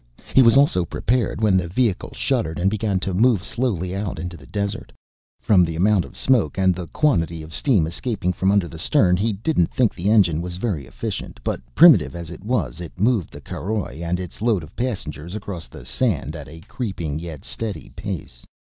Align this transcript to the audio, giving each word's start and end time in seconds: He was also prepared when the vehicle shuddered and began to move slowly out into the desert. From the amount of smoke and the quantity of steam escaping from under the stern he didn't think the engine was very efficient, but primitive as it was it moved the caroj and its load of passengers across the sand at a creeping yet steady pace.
He 0.33 0.41
was 0.41 0.57
also 0.57 0.83
prepared 0.83 1.41
when 1.41 1.57
the 1.57 1.67
vehicle 1.67 2.09
shuddered 2.15 2.57
and 2.57 2.71
began 2.71 2.99
to 3.01 3.13
move 3.13 3.43
slowly 3.43 3.95
out 3.95 4.17
into 4.17 4.35
the 4.35 4.47
desert. 4.47 4.91
From 5.39 5.63
the 5.63 5.75
amount 5.75 6.05
of 6.05 6.17
smoke 6.17 6.57
and 6.57 6.73
the 6.73 6.87
quantity 6.87 7.43
of 7.43 7.53
steam 7.53 7.85
escaping 7.85 8.33
from 8.33 8.51
under 8.51 8.67
the 8.67 8.79
stern 8.79 9.15
he 9.15 9.31
didn't 9.31 9.69
think 9.71 9.93
the 9.93 10.09
engine 10.09 10.41
was 10.41 10.57
very 10.57 10.87
efficient, 10.87 11.39
but 11.43 11.61
primitive 11.75 12.15
as 12.15 12.31
it 12.31 12.43
was 12.43 12.81
it 12.81 12.99
moved 12.99 13.31
the 13.31 13.41
caroj 13.41 14.01
and 14.01 14.19
its 14.19 14.41
load 14.41 14.63
of 14.63 14.75
passengers 14.75 15.35
across 15.35 15.67
the 15.67 15.85
sand 15.85 16.35
at 16.35 16.47
a 16.47 16.61
creeping 16.61 17.19
yet 17.19 17.43
steady 17.43 17.89
pace. 17.95 18.43